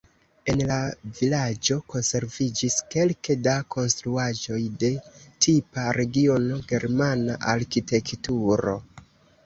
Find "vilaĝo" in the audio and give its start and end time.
1.17-1.75